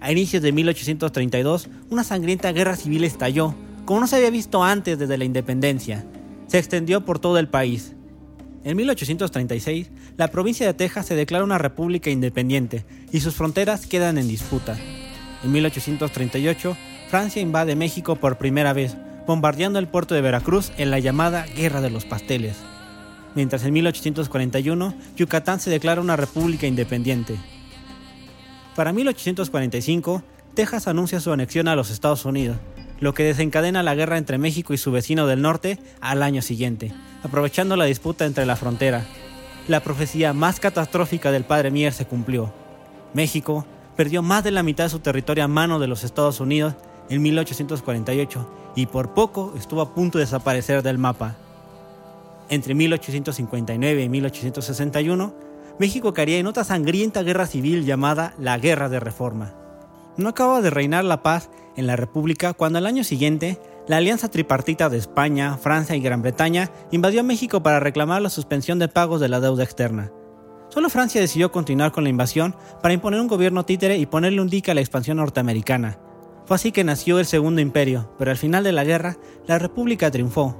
A 0.00 0.12
inicios 0.12 0.42
de 0.42 0.52
1832, 0.52 1.70
una 1.88 2.04
sangrienta 2.04 2.52
guerra 2.52 2.76
civil 2.76 3.04
estalló, 3.04 3.54
como 3.86 4.00
no 4.00 4.06
se 4.08 4.16
había 4.16 4.28
visto 4.28 4.62
antes 4.62 4.98
desde 4.98 5.16
la 5.16 5.24
independencia. 5.24 6.04
Se 6.48 6.58
extendió 6.58 7.06
por 7.06 7.18
todo 7.18 7.38
el 7.38 7.48
país. 7.48 7.94
En 8.62 8.76
1836, 8.76 9.90
la 10.18 10.28
provincia 10.28 10.66
de 10.66 10.74
Texas 10.74 11.06
se 11.06 11.14
declara 11.14 11.44
una 11.44 11.56
república 11.56 12.10
independiente 12.10 12.84
y 13.10 13.20
sus 13.20 13.34
fronteras 13.34 13.86
quedan 13.86 14.18
en 14.18 14.28
disputa. 14.28 14.76
En 15.46 15.52
1838, 15.52 16.76
Francia 17.08 17.40
invade 17.40 17.76
México 17.76 18.16
por 18.16 18.36
primera 18.36 18.72
vez, 18.72 18.96
bombardeando 19.28 19.78
el 19.78 19.86
puerto 19.86 20.16
de 20.16 20.20
Veracruz 20.20 20.72
en 20.76 20.90
la 20.90 20.98
llamada 20.98 21.46
Guerra 21.46 21.80
de 21.80 21.88
los 21.88 22.04
Pasteles. 22.04 22.56
Mientras 23.36 23.62
en 23.64 23.72
1841, 23.74 24.94
Yucatán 25.14 25.60
se 25.60 25.70
declara 25.70 26.00
una 26.00 26.16
república 26.16 26.66
independiente. 26.66 27.36
Para 28.74 28.92
1845, 28.92 30.24
Texas 30.54 30.88
anuncia 30.88 31.20
su 31.20 31.30
anexión 31.30 31.68
a 31.68 31.76
los 31.76 31.92
Estados 31.92 32.24
Unidos, 32.24 32.56
lo 32.98 33.14
que 33.14 33.22
desencadena 33.22 33.84
la 33.84 33.94
guerra 33.94 34.18
entre 34.18 34.38
México 34.38 34.74
y 34.74 34.78
su 34.78 34.90
vecino 34.90 35.28
del 35.28 35.42
norte 35.42 35.78
al 36.00 36.24
año 36.24 36.42
siguiente, 36.42 36.92
aprovechando 37.22 37.76
la 37.76 37.84
disputa 37.84 38.26
entre 38.26 38.46
la 38.46 38.56
frontera. 38.56 39.04
La 39.68 39.78
profecía 39.78 40.32
más 40.32 40.58
catastrófica 40.58 41.30
del 41.30 41.44
padre 41.44 41.70
Mier 41.70 41.92
se 41.92 42.04
cumplió. 42.04 42.52
México 43.14 43.64
perdió 43.96 44.22
más 44.22 44.44
de 44.44 44.50
la 44.50 44.62
mitad 44.62 44.84
de 44.84 44.90
su 44.90 45.00
territorio 45.00 45.44
a 45.44 45.48
mano 45.48 45.78
de 45.78 45.86
los 45.86 46.04
Estados 46.04 46.40
Unidos 46.40 46.74
en 47.08 47.22
1848 47.22 48.48
y 48.76 48.86
por 48.86 49.14
poco 49.14 49.54
estuvo 49.56 49.80
a 49.80 49.94
punto 49.94 50.18
de 50.18 50.24
desaparecer 50.24 50.82
del 50.82 50.98
mapa. 50.98 51.36
Entre 52.48 52.74
1859 52.74 54.02
y 54.02 54.08
1861, 54.08 55.34
México 55.78 56.14
caería 56.14 56.38
en 56.38 56.46
otra 56.46 56.64
sangrienta 56.64 57.22
guerra 57.22 57.46
civil 57.46 57.84
llamada 57.84 58.34
la 58.38 58.58
Guerra 58.58 58.88
de 58.88 59.00
Reforma. 59.00 59.54
No 60.16 60.28
acaba 60.28 60.60
de 60.60 60.70
reinar 60.70 61.04
la 61.04 61.22
paz 61.22 61.50
en 61.76 61.86
la 61.86 61.96
República 61.96 62.54
cuando 62.54 62.78
al 62.78 62.86
año 62.86 63.04
siguiente 63.04 63.58
la 63.88 63.98
alianza 63.98 64.30
tripartita 64.30 64.88
de 64.88 64.98
España, 64.98 65.56
Francia 65.58 65.94
y 65.94 66.00
Gran 66.00 66.22
Bretaña 66.22 66.70
invadió 66.90 67.22
México 67.22 67.62
para 67.62 67.80
reclamar 67.80 68.22
la 68.22 68.30
suspensión 68.30 68.78
de 68.78 68.88
pagos 68.88 69.20
de 69.20 69.28
la 69.28 69.40
deuda 69.40 69.64
externa. 69.64 70.10
Solo 70.76 70.90
Francia 70.90 71.22
decidió 71.22 71.50
continuar 71.50 71.90
con 71.90 72.04
la 72.04 72.10
invasión 72.10 72.54
para 72.82 72.92
imponer 72.92 73.18
un 73.18 73.28
gobierno 73.28 73.64
títere 73.64 73.96
y 73.96 74.04
ponerle 74.04 74.42
un 74.42 74.50
dique 74.50 74.70
a 74.70 74.74
la 74.74 74.82
expansión 74.82 75.16
norteamericana. 75.16 75.98
Fue 76.44 76.54
así 76.54 76.70
que 76.70 76.84
nació 76.84 77.18
el 77.18 77.24
Segundo 77.24 77.62
Imperio, 77.62 78.12
pero 78.18 78.30
al 78.30 78.36
final 78.36 78.62
de 78.62 78.72
la 78.72 78.84
guerra, 78.84 79.16
la 79.46 79.58
República 79.58 80.10
triunfó. 80.10 80.54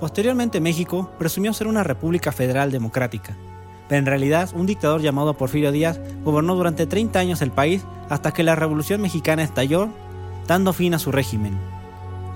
Posteriormente 0.00 0.60
México 0.60 1.12
presumió 1.20 1.52
ser 1.52 1.68
una 1.68 1.84
república 1.84 2.32
federal 2.32 2.72
democrática, 2.72 3.38
pero 3.88 4.00
en 4.00 4.06
realidad 4.06 4.50
un 4.56 4.66
dictador 4.66 5.02
llamado 5.02 5.36
Porfirio 5.36 5.70
Díaz 5.70 6.00
gobernó 6.24 6.56
durante 6.56 6.88
30 6.88 7.20
años 7.20 7.42
el 7.42 7.52
país 7.52 7.84
hasta 8.08 8.32
que 8.32 8.42
la 8.42 8.56
Revolución 8.56 9.00
Mexicana 9.00 9.44
estalló, 9.44 9.88
dando 10.48 10.72
fin 10.72 10.94
a 10.94 10.98
su 10.98 11.12
régimen. 11.12 11.56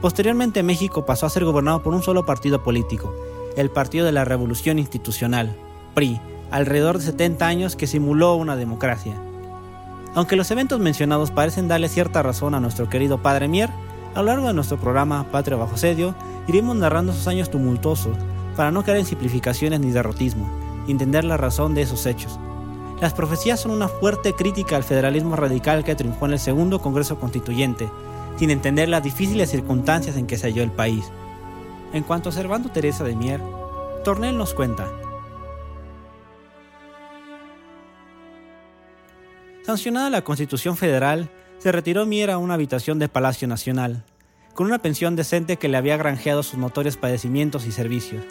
Posteriormente 0.01 0.63
México 0.63 1.05
pasó 1.05 1.27
a 1.27 1.31
ser 1.31 1.45
gobernado 1.45 1.83
por 1.83 1.95
un 1.95 2.05
solo 2.05 2.25
partido 2.25 2.63
político, 2.63 3.13
el 3.57 3.71
Partido 3.71 4.07
de 4.07 4.13
la 4.13 4.25
Revolución 4.25 4.79
Institucional, 4.79 5.57
PRI, 5.93 6.21
alrededor 6.51 6.99
de 6.99 7.05
70 7.05 7.47
años 7.47 7.77
que 7.77 7.87
simuló 7.87 8.35
una 8.37 8.57
democracia. 8.57 9.15
Aunque 10.15 10.37
los 10.37 10.51
eventos 10.51 10.81
mencionados 10.81 11.31
parecen 11.31 11.69
darle 11.69 11.89
cierta 11.89 12.23
razón 12.23 12.55
a 12.55 12.61
nuestro 12.61 12.89
querido 12.89 13.23
padre 13.23 13.49
Mier, 13.49 13.71
a 14.15 14.21
lo 14.21 14.27
largo 14.27 14.47
de 14.47 14.55
nuestro 14.55 14.79
programa 14.79 15.27
Patria 15.31 15.59
bajo 15.59 15.77
sedio, 15.77 16.15
iremos 16.47 16.77
narrando 16.77 17.13
sus 17.13 17.27
años 17.29 17.51
tumultuosos 17.51 18.17
para 18.57 18.71
no 18.71 18.83
caer 18.83 18.99
en 18.99 19.07
simplificaciones 19.07 19.81
ni 19.81 19.91
derrotismo, 19.91 20.49
y 20.87 20.93
entender 20.93 21.25
la 21.25 21.37
razón 21.37 21.75
de 21.75 21.83
esos 21.83 22.07
hechos. 22.07 22.39
Las 23.01 23.13
profecías 23.13 23.61
son 23.61 23.73
una 23.73 23.89
fuerte 23.89 24.33
crítica 24.33 24.77
al 24.77 24.85
federalismo 24.85 25.37
radical 25.37 25.85
que 25.85 25.95
triunfó 25.95 26.25
en 26.25 26.33
el 26.33 26.39
segundo 26.39 26.81
Congreso 26.81 27.21
Constituyente, 27.21 27.91
sin 28.39 28.51
entender 28.51 28.89
las 28.89 29.03
difíciles 29.03 29.51
circunstancias 29.51 30.17
en 30.17 30.27
que 30.27 30.39
se 30.39 30.47
halló 30.47 30.63
el 30.63 30.73
país. 30.73 31.05
En 31.93 32.05
cuanto 32.05 32.31
a 32.31 32.33
Servando 32.33 32.71
Teresa 32.71 33.05
de 33.05 33.15
Mier, 33.15 33.43
Tornel 34.03 34.39
nos 34.39 34.55
cuenta 34.55 34.89
Sancionada 39.67 40.11
la 40.11 40.23
Constitución 40.23 40.77
Federal, 40.77 41.29
se 41.59 41.73
retiró 41.73 42.07
Mier 42.07 42.31
a 42.31 42.39
una 42.39 42.55
habitación 42.55 43.01
de 43.01 43.09
Palacio 43.09 43.49
Nacional, 43.49 44.05
con 44.55 44.69
una 44.69 44.79
pensión 44.79 45.17
decente 45.17 45.57
que 45.57 45.69
le 45.69 45.77
había 45.77 45.97
granjeado 45.97 46.45
sus 46.45 46.57
notorios 46.57 46.97
padecimientos 46.97 47.67
y 47.67 47.73
servicios. 47.73 48.25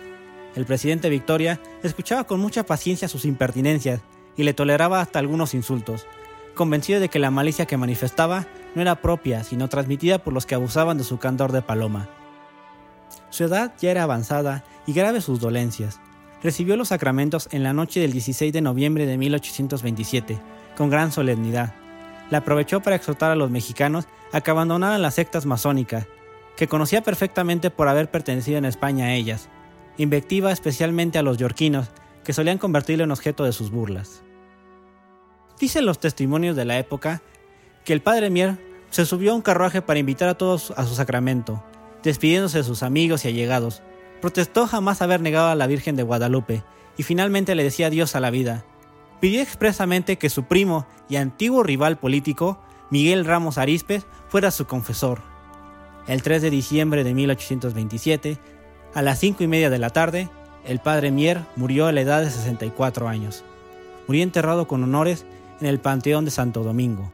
El 0.56 0.65
presidente 0.65 1.10
Victoria 1.10 1.60
escuchaba 1.84 2.24
con 2.24 2.39
mucha 2.39 2.65
paciencia 2.65 3.10
sus 3.10 3.25
impertinencias 3.25 4.00
y 4.38 4.44
le 4.44 4.54
toleraba 4.54 5.01
hasta 5.01 5.20
algunos 5.20 5.54
insultos, 5.54 6.08
convencido 6.54 7.01
de 7.01 7.10
que 7.10 7.20
la 7.20 7.32
malicia 7.32 7.65
que 7.65 7.75
manifestaba 7.75 8.48
no 8.74 8.82
era 8.82 9.01
propia, 9.01 9.44
sino 9.44 9.68
transmitida 9.68 10.20
por 10.20 10.32
los 10.32 10.46
que 10.46 10.56
abusaban 10.56 10.98
de 10.98 11.04
su 11.04 11.20
candor 11.20 11.51
de 11.51 11.62
paloma. 11.62 12.08
Su 13.30 13.44
edad 13.44 13.74
ya 13.82 13.92
era 13.92 14.04
avanzada 14.04 14.63
y 14.88 14.94
graves 14.94 15.25
sus 15.25 15.42
dolencias. 15.42 16.00
Recibió 16.42 16.77
los 16.77 16.89
sacramentos 16.89 17.50
en 17.51 17.63
la 17.63 17.74
noche 17.74 18.00
del 18.00 18.13
16 18.13 18.54
de 18.54 18.62
noviembre 18.62 19.06
de 19.06 19.18
1827 19.18 20.39
con 20.75 20.89
gran 20.89 21.12
solemnidad. 21.12 21.74
La 22.29 22.39
aprovechó 22.39 22.82
para 22.82 22.96
exhortar 22.96 23.32
a 23.32 23.36
los 23.36 23.51
mexicanos 23.51 24.08
a 24.32 24.41
que 24.41 24.51
abandonaran 24.51 25.01
las 25.01 25.15
sectas 25.15 25.46
masónicas, 25.46 26.08
que 26.55 26.67
conocía 26.67 27.01
perfectamente 27.01 27.70
por 27.70 27.88
haber 27.88 28.10
pertenecido 28.10 28.58
en 28.58 28.65
España 28.65 29.05
a 29.05 29.13
ellas, 29.13 29.50
invectiva 29.98 30.51
especialmente 30.51 31.17
a 31.17 31.24
los 31.24 31.38
yorquinos, 31.38 31.89
que 32.24 32.34
solían 32.34 32.58
convertirlo 32.58 33.03
en 33.03 33.12
objeto 33.12 33.44
de 33.44 33.53
sus 33.53 33.72
burlas. 33.72 34.24
Dicen 35.60 35.86
los 35.86 36.00
testimonios 36.00 36.55
de 36.55 36.65
la 36.65 36.77
época 36.77 37.22
que 37.86 37.94
el 37.94 38.01
padre 38.01 38.29
Mier 38.29 38.58
se 38.89 39.05
subió 39.05 39.32
a 39.32 39.36
un 39.36 39.41
carruaje 39.41 39.82
para 39.82 40.00
invitar 40.00 40.27
a 40.29 40.38
todos 40.38 40.72
a 40.75 40.86
su 40.86 40.96
sacramento, 40.96 41.63
despidiéndose 42.03 42.60
de 42.60 42.63
sus 42.63 42.84
amigos 42.84 43.25
y 43.25 43.29
allegados. 43.29 43.82
Protestó 44.22 44.67
jamás 44.67 45.01
haber 45.01 45.22
negado 45.22 45.50
a 45.50 45.55
la 45.55 45.67
Virgen 45.67 45.96
de 45.96 46.03
Guadalupe 46.03 46.63
y 46.98 47.03
finalmente 47.03 47.55
le 47.55 47.63
decía 47.63 47.88
adiós 47.88 48.15
a 48.15 48.20
la 48.20 48.32
vida, 48.32 48.65
pidió 49.25 49.41
expresamente 49.41 50.20
que 50.20 50.29
su 50.29 50.44
primo 50.44 50.86
y 51.10 51.15
antiguo 51.15 51.63
rival 51.63 51.98
político, 51.98 52.60
Miguel 52.91 53.25
Ramos 53.25 53.58
Arizpes, 53.58 54.05
fuera 54.27 54.51
su 54.51 54.67
confesor. 54.67 55.24
El 56.05 56.22
3 56.22 56.44
de 56.44 56.51
diciembre 56.51 57.03
de 57.03 57.15
1827, 57.15 58.38
a 58.94 59.01
las 59.01 59.17
5 59.17 59.44
y 59.44 59.48
media 59.48 59.72
de 59.72 59.79
la 59.79 59.89
tarde, 59.89 60.29
el 60.63 60.77
padre 60.77 61.10
Mier 61.10 61.41
murió 61.55 61.88
a 61.88 61.91
la 61.91 62.01
edad 62.01 62.22
de 62.22 62.29
64 62.29 63.08
años. 63.08 63.44
Murió 64.05 64.22
enterrado 64.22 64.67
con 64.67 64.84
honores 64.84 65.25
en 65.60 65.65
el 65.65 65.79
Panteón 65.79 66.25
de 66.25 66.29
Santo 66.29 66.62
Domingo. 66.62 67.12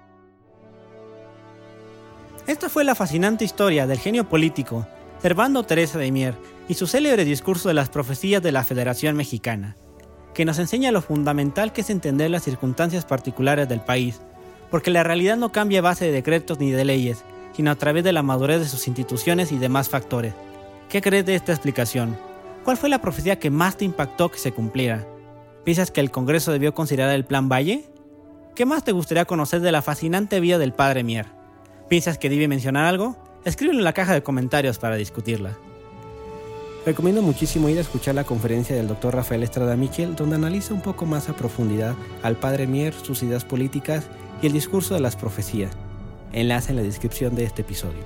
Esta 2.46 2.68
fue 2.68 2.84
la 2.84 2.94
fascinante 2.94 3.46
historia 3.46 3.88
del 3.88 4.00
genio 4.00 4.28
político 4.28 4.86
Servando 5.22 5.64
Teresa 5.64 5.98
de 5.98 6.12
Mier 6.12 6.36
y 6.68 6.74
su 6.74 6.88
célebre 6.88 7.24
discurso 7.24 7.70
de 7.70 7.76
las 7.76 7.88
profecías 7.88 8.44
de 8.44 8.52
la 8.52 8.66
Federación 8.66 9.16
Mexicana, 9.16 9.78
que 10.34 10.46
nos 10.46 10.60
enseña 10.60 10.92
lo 10.92 11.02
fundamental 11.02 11.74
que 11.74 11.82
es 11.82 11.90
entender 11.90 12.30
las 12.30 12.44
circunstancias 12.44 13.06
particulares 13.06 13.68
del 13.68 13.82
país, 13.82 14.22
porque 14.70 14.92
la 14.92 15.04
realidad 15.04 15.38
no 15.38 15.52
cambia 15.52 15.80
a 15.80 15.84
base 15.84 16.06
de 16.06 16.12
decretos 16.12 16.60
ni 16.60 16.72
de 16.72 16.86
leyes, 16.86 17.24
sino 17.54 17.72
a 17.72 17.76
través 17.76 18.04
de 18.04 18.14
la 18.14 18.24
madurez 18.24 18.60
de 18.60 18.68
sus 18.68 18.88
instituciones 18.88 19.52
y 19.52 19.58
demás 19.58 19.90
factores. 19.90 20.34
¿Qué 20.90 21.02
crees 21.02 21.26
de 21.26 21.36
esta 21.36 21.52
explicación? 21.52 22.18
¿Cuál 22.64 22.78
fue 22.78 22.90
la 22.90 23.02
profecía 23.02 23.40
que 23.40 23.50
más 23.50 23.78
te 23.78 23.86
impactó 23.86 24.30
que 24.30 24.38
se 24.38 24.52
cumpliera? 24.52 25.06
¿Piensas 25.64 25.92
que 25.92 26.02
el 26.02 26.12
Congreso 26.12 26.52
debió 26.52 26.74
considerar 26.74 27.14
el 27.14 27.26
Plan 27.26 27.50
Valle? 27.50 27.86
¿Qué 28.56 28.66
más 28.66 28.84
te 28.84 28.92
gustaría 28.92 29.26
conocer 29.26 29.62
de 29.62 29.72
la 29.72 29.82
fascinante 29.82 30.40
vida 30.40 30.58
del 30.58 30.74
Padre 30.74 31.04
Mier? 31.04 31.28
¿Piensas 31.90 32.18
que 32.18 32.30
debe 32.30 32.48
mencionar 32.48 32.86
algo? 32.86 33.18
Escríbelo 33.46 33.80
en 33.80 33.86
la 33.86 33.94
caja 33.94 34.14
de 34.14 34.24
comentarios 34.24 34.80
para 34.80 34.96
discutirla. 34.96 35.58
Recomiendo 36.86 37.22
muchísimo 37.22 37.70
ir 37.70 37.78
a 37.78 37.82
escuchar 37.82 38.16
la 38.16 38.24
conferencia 38.24 38.76
del 38.76 38.88
Dr. 38.88 39.14
Rafael 39.14 39.44
Estrada 39.44 39.76
Michel, 39.76 40.16
donde 40.16 40.36
analiza 40.36 40.74
un 40.74 40.82
poco 40.82 41.06
más 41.06 41.30
a 41.30 41.36
profundidad 41.36 41.96
al 42.24 42.38
Padre 42.38 42.66
Mier, 42.66 42.94
sus 42.96 43.22
ideas 43.22 43.46
políticas 43.46 44.08
y 44.42 44.48
el 44.48 44.54
discurso 44.54 44.96
de 44.96 45.00
las 45.00 45.16
profecías. 45.16 45.78
Enlace 46.34 46.72
en 46.72 46.78
la 46.78 46.82
descripción 46.82 47.36
de 47.36 47.44
este 47.44 47.62
episodio. 47.62 48.04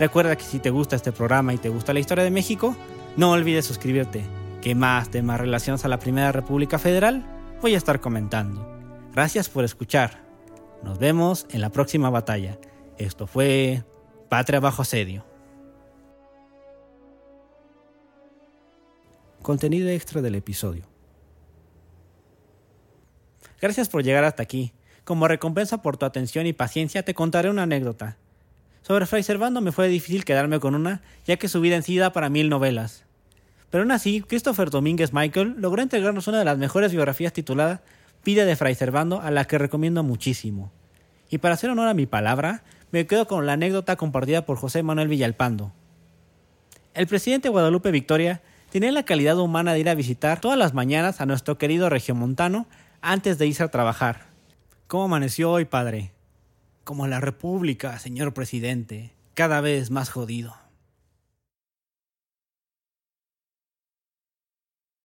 Recuerda 0.00 0.34
que 0.34 0.42
si 0.42 0.58
te 0.58 0.70
gusta 0.70 0.96
este 0.96 1.12
programa 1.12 1.54
y 1.54 1.58
te 1.58 1.68
gusta 1.68 1.92
la 1.92 2.00
historia 2.00 2.24
de 2.24 2.32
México, 2.32 2.74
no 3.16 3.30
olvides 3.30 3.64
suscribirte, 3.64 4.24
que 4.60 4.74
más 4.74 5.08
temas 5.08 5.40
relacionados 5.40 5.84
a 5.84 5.88
la 5.88 6.00
Primera 6.00 6.32
República 6.32 6.80
Federal 6.80 7.24
voy 7.60 7.74
a 7.74 7.78
estar 7.78 8.00
comentando. 8.00 8.68
Gracias 9.12 9.48
por 9.48 9.64
escuchar. 9.64 10.24
Nos 10.82 10.98
vemos 10.98 11.46
en 11.50 11.60
la 11.60 11.70
próxima 11.70 12.10
batalla. 12.10 12.58
Esto 12.98 13.28
fue 13.28 13.84
Patria 14.28 14.58
bajo 14.58 14.82
asedio. 14.82 15.31
Contenido 19.42 19.88
extra 19.88 20.22
del 20.22 20.36
episodio. 20.36 20.84
Gracias 23.60 23.88
por 23.88 24.04
llegar 24.04 24.22
hasta 24.24 24.42
aquí. 24.42 24.72
Como 25.04 25.26
recompensa 25.26 25.82
por 25.82 25.96
tu 25.96 26.06
atención 26.06 26.46
y 26.46 26.52
paciencia 26.52 27.04
te 27.04 27.14
contaré 27.14 27.50
una 27.50 27.64
anécdota. 27.64 28.18
Sobre 28.82 29.06
Fray 29.06 29.24
Servando 29.24 29.60
me 29.60 29.72
fue 29.72 29.88
difícil 29.88 30.24
quedarme 30.24 30.60
con 30.60 30.76
una, 30.76 31.02
ya 31.24 31.36
que 31.36 31.48
su 31.48 31.60
vida 31.60 31.74
en 31.74 31.82
sí 31.82 31.96
da 31.96 32.12
para 32.12 32.28
mil 32.28 32.48
novelas. 32.48 33.04
Pero 33.70 33.82
aún 33.82 33.90
así, 33.90 34.22
Christopher 34.22 34.70
Domínguez 34.70 35.12
Michael 35.12 35.56
logró 35.58 35.82
entregarnos 35.82 36.28
una 36.28 36.38
de 36.38 36.44
las 36.44 36.58
mejores 36.58 36.92
biografías 36.92 37.32
titulada 37.32 37.82
Vida 38.24 38.44
de 38.44 38.54
Fray 38.54 38.76
Servando, 38.76 39.20
a 39.20 39.32
la 39.32 39.44
que 39.46 39.58
recomiendo 39.58 40.04
muchísimo. 40.04 40.70
Y 41.30 41.38
para 41.38 41.54
hacer 41.54 41.70
honor 41.70 41.88
a 41.88 41.94
mi 41.94 42.06
palabra, 42.06 42.62
me 42.92 43.06
quedo 43.06 43.26
con 43.26 43.46
la 43.46 43.54
anécdota 43.54 43.96
compartida 43.96 44.46
por 44.46 44.56
José 44.56 44.84
Manuel 44.84 45.08
Villalpando. 45.08 45.72
El 46.94 47.06
presidente 47.06 47.48
Guadalupe 47.48 47.90
Victoria 47.90 48.42
tenía 48.72 48.90
la 48.90 49.02
calidad 49.02 49.38
humana 49.38 49.74
de 49.74 49.80
ir 49.80 49.88
a 49.90 49.94
visitar 49.94 50.40
todas 50.40 50.56
las 50.56 50.72
mañanas 50.72 51.20
a 51.20 51.26
nuestro 51.26 51.58
querido 51.58 51.90
regiomontano 51.90 52.66
antes 53.02 53.36
de 53.36 53.46
irse 53.46 53.62
a 53.62 53.68
trabajar. 53.68 54.28
¿Cómo 54.86 55.04
amaneció 55.04 55.50
hoy, 55.50 55.66
padre? 55.66 56.10
Como 56.82 57.06
la 57.06 57.20
República, 57.20 57.98
señor 57.98 58.32
presidente, 58.32 59.12
cada 59.34 59.60
vez 59.60 59.90
más 59.90 60.08
jodido. 60.08 60.61